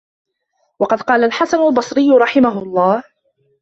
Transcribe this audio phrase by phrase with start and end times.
[0.79, 3.03] وَقَدْ قَالَ الْحَسَنُ الْبَصْرِيُّ رَحِمَهُ اللَّهُ